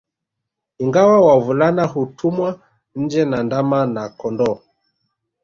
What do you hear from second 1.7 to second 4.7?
hutumwa nje na ndama na kondooo